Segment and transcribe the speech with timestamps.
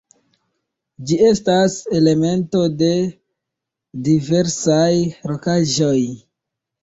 [1.09, 2.89] Ĝi estas elemento de
[4.07, 4.89] diversaj
[5.33, 5.99] rokaĵoj.